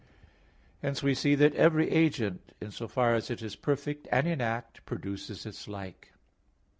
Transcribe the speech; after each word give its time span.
Hence 0.81 1.03
we 1.03 1.13
see 1.13 1.35
that 1.35 1.53
every 1.53 1.91
agent, 1.91 2.53
in 2.59 2.71
so 2.71 2.87
far 2.87 3.13
as 3.13 3.29
it 3.29 3.43
is 3.43 3.55
perfect 3.55 4.07
and 4.11 4.27
in 4.27 4.41
act, 4.41 4.83
produces 4.83 5.45
its 5.45 5.67
like. 5.67 6.11